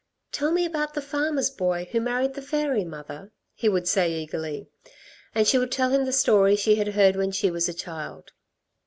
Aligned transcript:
"Tell 0.31 0.51
me 0.51 0.65
about 0.65 0.95
the 0.95 0.99
farmer's 1.01 1.51
boy 1.51 1.87
who 1.91 2.01
married 2.01 2.33
the 2.33 2.41
fairy, 2.41 2.83
mother," 2.83 3.29
he 3.53 3.69
would 3.69 3.87
say 3.87 4.11
eagerly. 4.11 4.67
And 5.35 5.47
she 5.47 5.59
would 5.59 5.71
tell 5.71 5.91
him 5.91 6.05
the 6.05 6.11
story 6.11 6.55
she 6.55 6.73
had 6.73 6.87
heard 6.87 7.15
when 7.15 7.29
she 7.29 7.51
was 7.51 7.69
a 7.69 7.73
child. 7.75 8.31